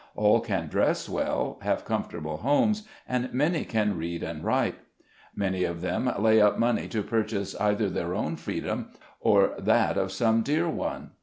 [0.15, 4.79] All can dress well, have comfortable homes, and many can read and write.
[5.35, 10.11] Many of them lay up money to purchase either their own freedom or that of
[10.11, 11.11] some dear one.